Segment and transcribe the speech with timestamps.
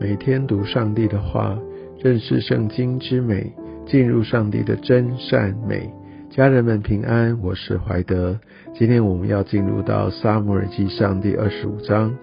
[0.00, 1.58] 每天读上帝的话，
[2.02, 3.52] 认识圣经之美，
[3.86, 5.92] 进入上帝的真善美。
[6.30, 8.40] 家人们平安，我是怀德。
[8.74, 12.16] 今天我们要进入到撒母耳记上第二十五章，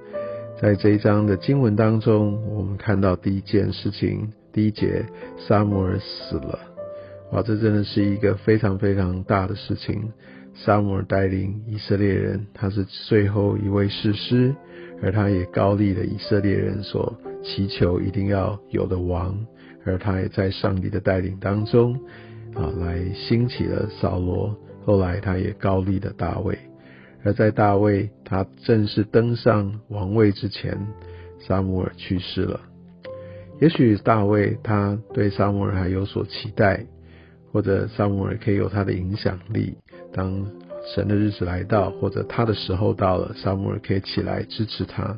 [0.60, 5.06] 在这一章的经文当中，我们看到第一件事情，第一节，
[5.38, 6.58] 撒母耳死了。
[7.32, 10.12] 哇，这真的是一个非常非常大的事情。
[10.56, 14.56] 撒母耳带领以色列人，他是最后一位士师，
[15.04, 17.16] 而他也高立了以色列人所
[17.48, 19.34] 祈求一定要有的王，
[19.86, 21.98] 而他也在上帝的带领当中
[22.54, 24.54] 啊，来兴起了扫罗。
[24.86, 26.58] 后来他也高立了大卫，
[27.24, 30.78] 而在大卫他正式登上王位之前，
[31.40, 32.60] 撒母耳去世了。
[33.60, 36.86] 也许大卫他对撒母耳还有所期待，
[37.52, 39.78] 或者撒母耳可以有他的影响力。
[40.14, 40.46] 当
[40.94, 45.18] 神的日子来到，或者他的时候到了，撒母耳可以起来支持他。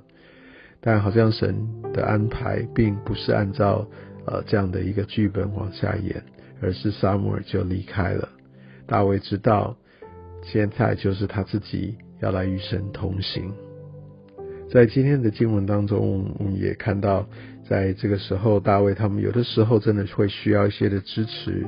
[0.81, 1.55] 但好像神
[1.93, 3.87] 的安排并不是按照
[4.25, 6.23] 呃这样的一个剧本往下演，
[6.61, 8.29] 而是撒母耳就离开了。
[8.87, 9.75] 大卫知道，
[10.41, 13.53] 现在就是他自己要来与神同行。
[14.71, 17.27] 在今天的经文当中，我们也看到，
[17.67, 21.65] 在这个时候，大卫他们有的时候真的会需要一些的支持。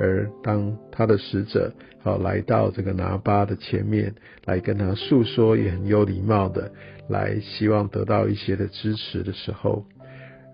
[0.00, 6.70] 而当他的使者好来到这个拿巴的前面，来跟他诉说，也很有礼貌的
[7.08, 9.84] 来希望得到一些的支持的时候，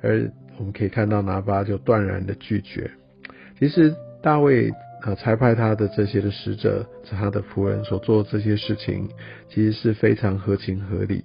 [0.03, 2.91] 而我们可以看到拿巴就断然的拒绝。
[3.59, 4.71] 其实大卫
[5.03, 9.09] 啊差派他的这些的使者，他的仆人所做这些事情，
[9.51, 11.23] 其实是非常合情合理，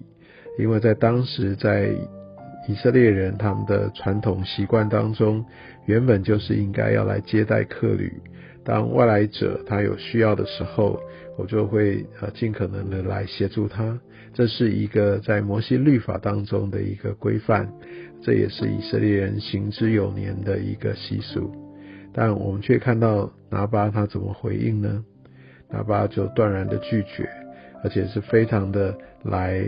[0.59, 1.91] 因为在当时在。
[2.69, 5.43] 以色列人他们的传统习惯当中，
[5.87, 8.13] 原本就是应该要来接待客旅。
[8.63, 11.01] 当外来者他有需要的时候，
[11.35, 13.99] 我就会呃尽可能的来协助他。
[14.35, 17.67] 这是一个在摩西律法当中的一个规范，
[18.21, 21.51] 这也是以色列人行之有年的一个习俗。
[22.13, 25.03] 但我们却看到拿巴他怎么回应呢？
[25.71, 27.27] 拿巴就断然的拒绝，
[27.83, 29.59] 而且是非常的来。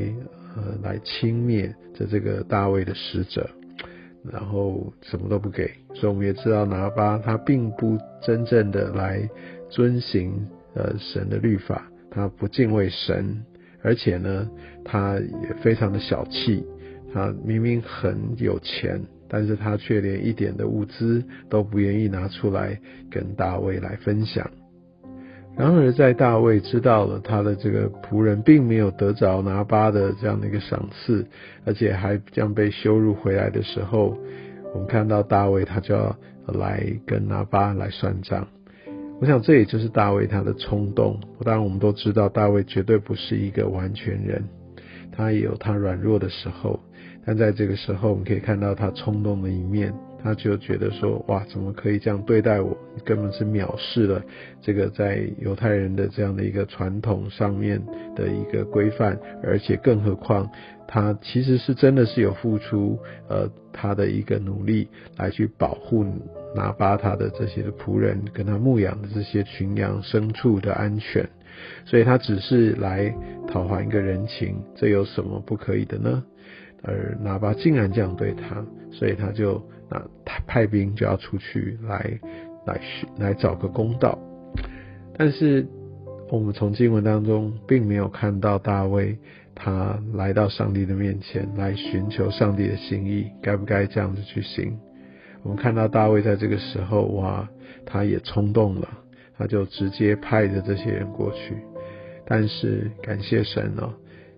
[0.56, 3.50] 呃，来轻蔑着这个大卫的使者，
[4.32, 5.70] 然后什么都不给。
[5.94, 9.30] 所以我们也知道拿巴他并不真正的来
[9.70, 13.44] 遵行呃神的律法，他不敬畏神，
[13.82, 14.50] 而且呢，
[14.84, 16.64] 他也非常的小气。
[17.14, 22.80] 他明明很有钱，但是他却连一点的物资都不愿意拿出来
[23.10, 24.50] 跟大卫来分享。
[25.58, 31.26] 然而，在大卫知道了他的这个仆人并没有得着拿巴的这样的一个赏赐，
[31.66, 34.18] 而且还将被羞辱回来的时候，
[34.74, 36.16] 我们看到大卫他就要
[36.48, 38.48] 来跟拿巴来算账。
[39.20, 41.20] 我想这也就是大卫他的冲动。
[41.44, 44.44] 当然，我们都知道大卫绝对不是一个完全人，
[45.12, 46.80] 他也有他软弱的时候。
[47.24, 49.94] 但在这个时候，我们可以看到他冲动的一面。
[50.24, 52.78] 他就觉得说，哇，怎么可以这样对待我？
[53.06, 54.22] 根本是藐视了
[54.62, 57.82] 这个在犹太人的这样的一个传统上面
[58.16, 60.50] 的一个规范，而且更何况
[60.88, 63.00] 他其实是真的是有付出，
[63.30, 64.88] 呃，他的一个努力
[65.18, 66.06] 来去保护
[66.54, 71.28] 拿巴他的这些的仆人跟他牧养的这些群羊牲畜的安全，
[71.86, 73.16] 所以他只是来
[73.48, 76.24] 讨还一个人情，这有什么不可以的呢？
[76.84, 79.66] 而拿巴竟然这样对他，所以他就。
[79.92, 82.20] 那他派兵就要出去来
[82.66, 84.18] 来寻来找个公道，
[85.18, 85.68] 但是
[86.30, 89.18] 我们从经文当中并没有看到大卫
[89.54, 94.80] 他来到上帝的面前来寻求上帝的心意，该不该这样子去行？
[95.44, 97.50] 我们看到大卫在这个时候，哇，
[97.86, 98.88] 他也冲动了，
[99.38, 101.58] 他就直接派着这些人过去，
[102.26, 103.92] 但是感谢神哦。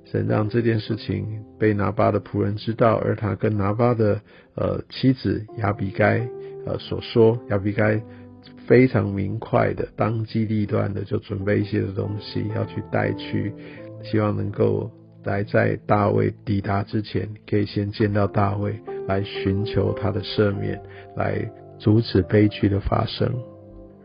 [0.06, 4.22] 神让这件事情被拿巴的仆人知道，而他跟拿巴的
[4.56, 6.28] 呃妻子亚比该
[6.66, 8.02] 呃所说，亚比该
[8.68, 13.54] 非常明快的当机立断的就准备一些的东西要去带去，
[14.04, 14.92] 希望能够
[15.24, 20.82] 来在大卫抵达之前，可以先见到大卫，来寻求他的赦免，
[21.16, 21.50] 来
[21.80, 23.34] 阻止悲剧的发生。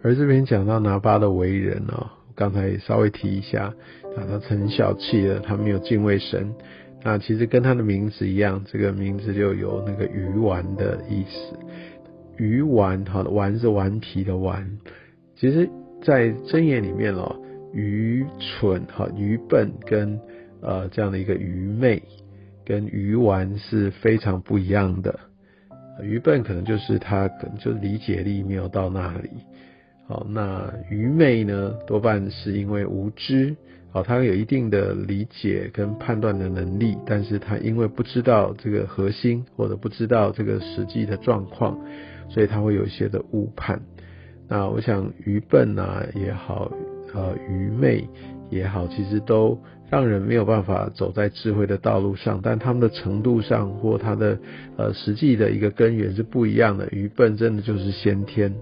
[0.03, 2.18] 而这边讲到拿巴的为人哦。
[2.39, 3.65] 刚才稍微提一下，
[4.17, 6.55] 啊，他很小气的，他没有敬畏神。
[7.03, 11.59] 那其实跟他的名字一样，这个名字就有那个鱼丸的意思。
[12.37, 14.79] 鱼丸，好的，丸是顽皮的丸。
[15.35, 15.69] 其实，
[16.01, 17.35] 在箴言里面哦，
[17.73, 20.21] 愚蠢、哈愚笨跟
[20.61, 22.01] 呃这样的一个愚昧，
[22.65, 25.19] 跟愚丸是非常不一样的。
[26.05, 29.31] 愚笨可能就是他可能就理解力没有到那里。
[30.09, 31.75] 好，那愚昧呢？
[31.87, 33.55] 多半是因为无知
[33.93, 41.79] 哦，他有一定的理解跟判断的能力，但是他因为不知道这个核心或者不知道这个实际的状况，
[42.31, 43.83] 所以他会有一些的误判。
[44.49, 46.73] 那我想愚笨啊也好，
[47.13, 48.09] 呃愚昧
[48.49, 54.39] 也好，其实都让人没有办法走在智慧的道路上，但他们的程度上或他的
[54.79, 56.89] 呃实际的一个根源是不一样的。
[56.93, 58.55] 愚笨真的就是先天。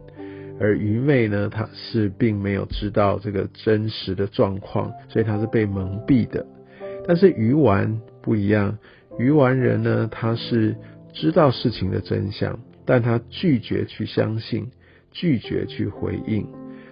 [0.58, 6.46] 而愚昧呢，他是并没有知道这个真实的状况，所以他是被蒙蔽的。
[7.06, 8.78] 但是愚顽不一样，
[9.18, 10.76] 愚顽人呢，他是
[11.12, 14.68] 知道事情的真相，但他拒绝去相信，
[15.12, 16.46] 拒绝去回应。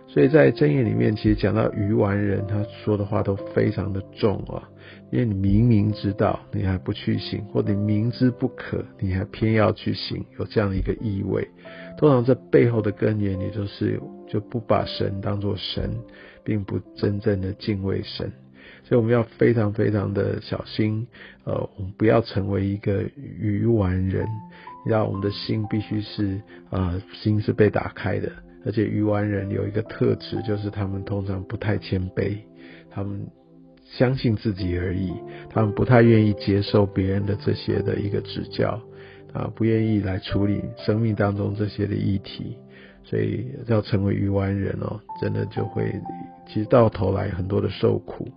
[0.07, 4.63] 所以在箴言里面，其实讲到愚顽人，他说的话都非常的重啊。
[5.11, 11.49] 因为你明明知道，你还不去行，或者明知不可，你还偏要去行，有这样一个意味。
[11.97, 15.91] 通常这背后的根源，也就是就不把神当作神，
[16.45, 18.33] 并不真正的敬畏神。
[18.83, 21.07] 所以我们要非常非常的小心，
[21.45, 24.27] 呃，我们不要成为一个愚顽人。
[24.87, 28.31] 要我们的心必须是啊，心是被打开的。
[28.67, 32.39] 而且愚顽人有一个特质，就是他们通常不太谦卑，
[32.91, 33.27] 他们。
[33.87, 35.13] 相信自己而已，
[35.51, 38.81] 他们不太愿意接受别人的这些的一个指教，
[39.35, 42.57] 啊，不愿意来处理生命当中这些的议题，
[43.03, 45.93] 所以要成为愚顽人哦，真的就会，
[46.49, 48.29] 其实到头来很多的受苦。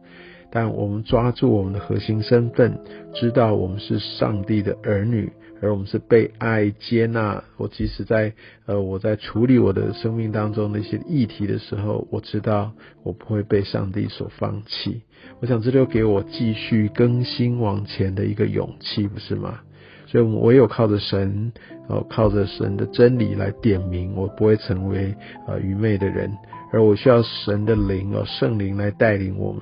[0.49, 2.79] 但我们抓住我们的核心身份，
[3.13, 5.31] 知道我们是上帝的儿女。
[5.59, 7.43] 而我们是被爱接纳。
[7.57, 8.31] 我即使在
[8.67, 12.71] 呃我在处理我的生命当中那些议题的时候，我知道
[13.01, 15.01] 我不会被上帝所放弃。
[15.39, 19.61] 我想这就给我继续更新往前的一个勇气，不是吗？
[20.07, 21.51] 所以，我有靠着神，
[21.89, 25.13] 哦，靠着神的真理来点名，我不会成为
[25.47, 26.31] 呃愚昧的人。
[26.69, 29.61] 而我需要神的灵哦，圣灵来带领我们，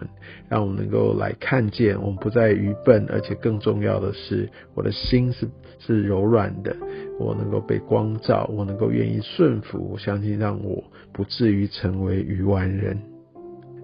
[0.49, 5.47] 让我们能够来看见，我们不再愚笨，而且更重要的是，我的心是
[5.79, 6.75] 是柔软的，
[7.19, 9.89] 我能够被光照，我能够愿意顺服。
[9.91, 10.83] 我相信，让我
[11.13, 13.14] 不至于成为愚顽人。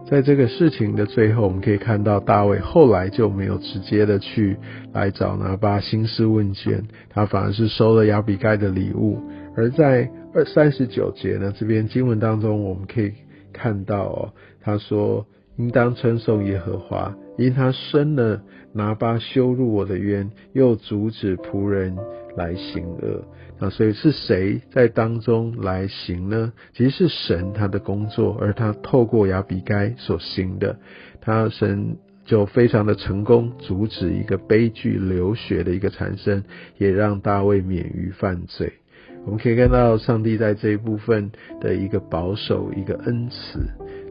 [0.10, 4.58] 在这个事情的最后，我们可以看到大卫后来就没有直接的去
[4.94, 9.20] 来找拿巴兴师问卷，他反而是收了亚比该的礼物，
[9.56, 10.10] 而在。
[10.34, 13.12] 二三十九节呢，这边经文当中我们可以
[13.52, 15.28] 看到哦，他说
[15.58, 21.98] 应当称颂耶和华，因他生了拿巴羞辱我的冤，又阻止仆人
[22.36, 23.24] 来行恶。
[23.60, 26.52] 那所以是谁在当中来行呢？
[26.74, 30.78] 其实是神他的工作，而他透过亚比该所行的，
[31.22, 36.44] 他神就非常的成功，阻止一个悲剧流血的一个产生，
[36.78, 38.74] 也让大卫免于犯罪。
[39.26, 43.60] 我们可以看到上帝在这一部分的一个保守、一个恩慈，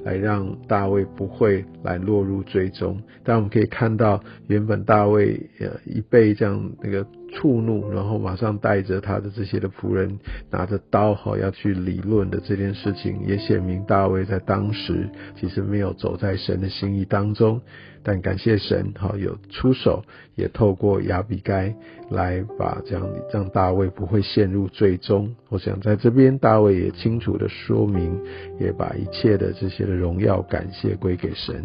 [0.05, 3.03] 来让大卫不会来落入最终。
[3.25, 10.19] 但我们可以看到，原本大卫呃一被这样那个触怒，然后马上带着他的这些的仆人
[10.51, 17.61] 拿着刀哈要去理论的这件事情，也显明大卫在当时其实没有走在神的心意当中。
[18.03, 20.03] 但感谢神，好有出手，
[20.35, 21.75] 也透过亚比该
[22.11, 25.35] 来把这样让大卫不会陷入最终。
[25.51, 28.19] 我想在这边，大卫也清楚的说明，
[28.59, 31.63] 也把一切的这些的荣耀感谢归给神。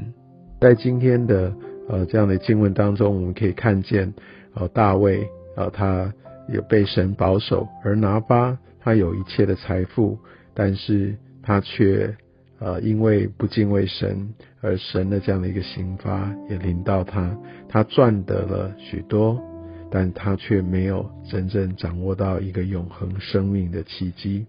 [0.59, 1.53] 在今天的
[1.87, 4.13] 呃这样的经文当中，我们可以看见，
[4.55, 6.13] 呃大卫呃他
[6.47, 10.17] 也被神保守，而拿巴他有一切的财富，
[10.53, 12.15] 但是他却。
[12.57, 19.37] 呃，因为不敬畏神，而神的这样的一个刑罚也临到他，他赚得了许多，
[19.91, 24.45] 但他却没有真正掌握到一个永恒生命的契机。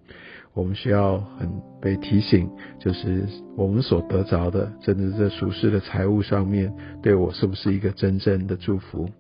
[0.55, 1.51] 我们需要很
[1.83, 2.49] 被提醒，
[2.79, 6.73] 就是我们所得着的，真的在俗世的财物上面，
[7.03, 9.11] 对我是不是一个真正的祝福？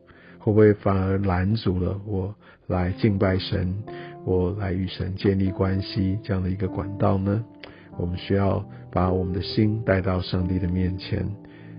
[0.47, 2.33] 会不会反而拦阻了我
[2.69, 3.77] 来敬拜神，
[4.25, 7.45] 我来与神建立关系这样的一个管道呢？
[7.99, 11.29] 我们需要把我们的心带到上帝的面前，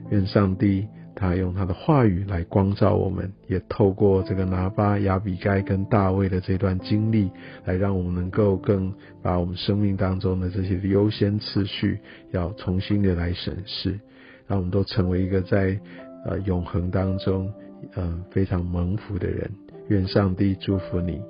[0.10, 7.32] 愿上帝他用他的话语来光照我们，也透过这个拿巴、亚比该跟大卫的这段经历，
[7.64, 8.94] 来让我们能够更
[9.24, 11.98] 把我们生命当中的这些优先次序，
[12.32, 13.98] 要重新的来审视，
[14.46, 15.80] 让我们都成为一个在
[16.26, 17.50] 呃永恒当中
[17.96, 19.50] 呃非常蒙福的人。
[19.90, 21.22] 愿上帝祝福你。